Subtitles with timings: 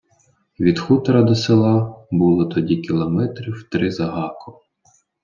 [0.59, 4.55] Від хутора до села було тоді кілометрів три з гаком.